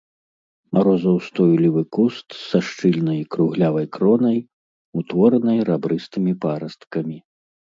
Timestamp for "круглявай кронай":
3.35-4.39